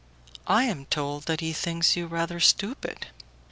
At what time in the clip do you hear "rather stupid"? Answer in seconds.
2.07-3.05